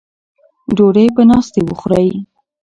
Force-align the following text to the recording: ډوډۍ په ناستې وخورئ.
ډوډۍ 0.75 1.07
په 1.15 1.21
ناستې 1.29 1.61
وخورئ. 1.69 2.09